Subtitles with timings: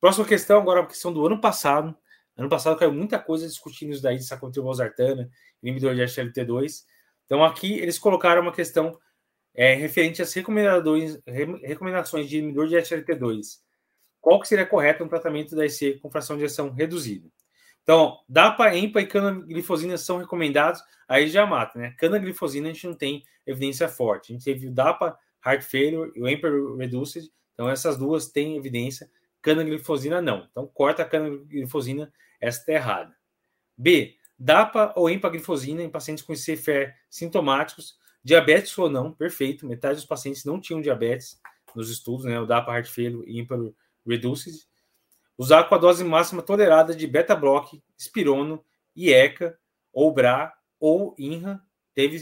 [0.00, 1.94] Próxima questão, agora a questão do ano passado.
[2.36, 5.30] Ano passado caiu muita coisa discutindo isso daí de sacotril valsartana,
[5.62, 6.84] inibidor de SLT2.
[7.26, 8.98] Então aqui eles colocaram uma questão
[9.54, 13.58] é, referente às recomendações, de inibidor de SLT2.
[14.20, 17.28] Qual que seria correto no tratamento da IC com fração de ação reduzida?
[17.82, 21.94] Então, DAPA, EMPA e canaglifosina são recomendados, aí já mata, né?
[21.98, 24.32] Canaglifosina a gente não tem evidência forte.
[24.32, 26.48] A gente teve o DAPA, Heart Failure e o EMPA
[26.78, 29.10] Reduced, então essas duas têm evidência,
[29.42, 30.46] canaglifosina não.
[30.50, 33.16] Então, corta a canaglifosina, essa está errada.
[33.76, 39.66] B, DAPA ou empaglifosina em pacientes com CFR sintomáticos, diabetes ou não, perfeito.
[39.66, 41.40] Metade dos pacientes não tinham diabetes
[41.74, 42.38] nos estudos, né?
[42.40, 43.56] O DAPA, Heart Failure e EMPA
[44.06, 44.66] Reduced.
[45.36, 48.64] Usar com a dose máxima tolerada de beta-block, espirono,
[48.94, 49.58] IECA,
[49.92, 51.60] ou BRA, ou INRA.
[51.94, 52.18] Teve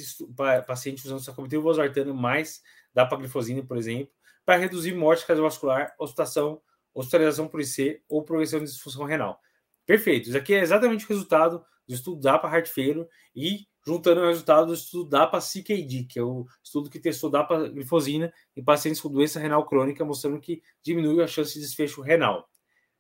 [0.66, 2.62] paciente usando sacubitril valsartano mais
[2.94, 4.12] dapaglifosina, por exemplo,
[4.44, 6.60] para reduzir morte cardiovascular, hospitalização,
[7.00, 9.40] hospitalização por IC ou progressão de disfunção renal.
[9.86, 10.28] Perfeito.
[10.28, 14.66] Isso aqui é exatamente o resultado do estudo DAPA Heart Failure e juntando o resultado
[14.66, 19.10] do estudo DAPA CKD, que é o estudo que testou DAPA glifosina em pacientes com
[19.10, 22.48] doença renal crônica, mostrando que diminui a chance de desfecho renal.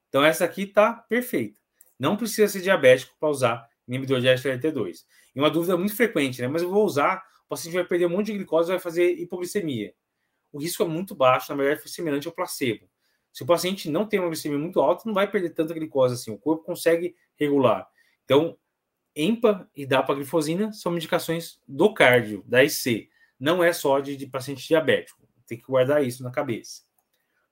[0.08, 1.60] Então essa aqui está perfeita.
[1.98, 5.04] Não precisa ser diabético para usar inibidor de SGLT2.
[5.34, 6.48] E uma dúvida muito frequente, né?
[6.48, 9.10] Mas eu vou usar, o paciente vai perder um monte de glicose e vai fazer
[9.12, 9.92] hipoglicemia.
[10.52, 12.87] O risco é muito baixo, na verdade, foi semelhante ao placebo.
[13.32, 16.30] Se o paciente não tem uma glicemia muito alta, não vai perder tanta glicose assim.
[16.30, 17.88] O corpo consegue regular.
[18.24, 18.56] Então,
[19.14, 23.08] EMPA e dapaglifosina são medicações do cardio, da IC.
[23.38, 25.26] Não é só de, de paciente diabético.
[25.46, 26.82] Tem que guardar isso na cabeça.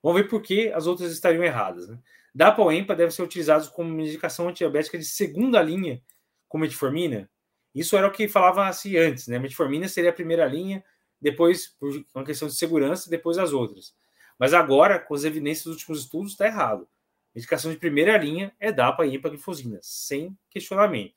[0.03, 1.89] Vamos ver por que as outras estariam erradas.
[1.89, 1.99] Né?
[2.35, 6.03] DAPA ou EMPA devem ser utilizados como medicação antidiabética de segunda linha
[6.49, 7.31] com metformina.
[7.75, 9.39] Isso era o que falava-se antes, né?
[9.39, 10.85] Metformina seria a primeira linha,
[11.21, 13.95] depois, por uma questão de segurança, depois as outras.
[14.39, 16.89] Mas agora, com as evidências dos últimos estudos, está errado.
[17.35, 21.15] Medicação de primeira linha é DAPA e empaglifosina, sem questionamento.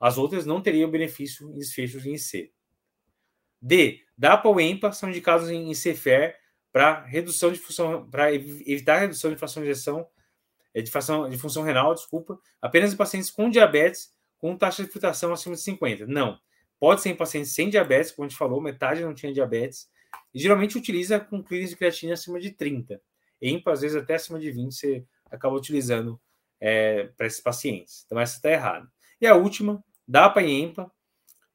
[0.00, 2.52] As outras não teriam benefício em desfechos em IC.
[3.60, 4.04] D.
[4.16, 6.36] DAPA ou EMPA são indicados em ICFER
[6.72, 10.06] para redução de função, para evitar a redução de fração de ejeção,
[10.74, 14.90] eh, de, fração, de função renal, desculpa, apenas em pacientes com diabetes com taxa de
[14.90, 16.06] filtração acima de 50.
[16.06, 16.38] Não.
[16.78, 19.88] Pode ser em pacientes sem diabetes, como a gente falou, metade não tinha diabetes.
[20.34, 23.00] E geralmente utiliza com clínicas de creatina acima de 30.
[23.40, 26.20] EMPA, às vezes até acima de 20, você acaba utilizando
[26.60, 28.04] é, para esses pacientes.
[28.06, 28.88] Então, essa está errada.
[29.20, 30.90] E a última, DAPA e EMPA,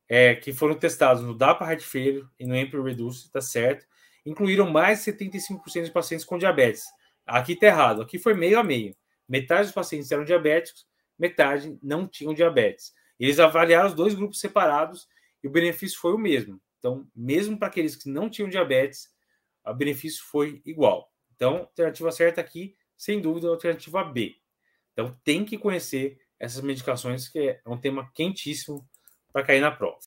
[0.07, 3.85] é, que foram testados no DAPA Heart Failure e no EMPA Reduce, está certo
[4.25, 6.85] incluíram mais de 75% de pacientes com diabetes.
[7.25, 8.95] Aqui está errado, aqui foi meio a meio.
[9.27, 10.85] Metade dos pacientes eram diabéticos,
[11.17, 12.93] metade não tinham diabetes.
[13.19, 15.07] Eles avaliaram os dois grupos separados
[15.43, 16.59] e o benefício foi o mesmo.
[16.83, 19.07] Então, mesmo para aqueles que não tinham diabetes,
[19.65, 21.09] o benefício foi igual.
[21.33, 24.35] Então, alternativa certa aqui, sem dúvida, é a alternativa B.
[24.91, 28.85] Então, tem que conhecer essas medicações, que é um tema quentíssimo
[29.31, 29.97] para cair na prova.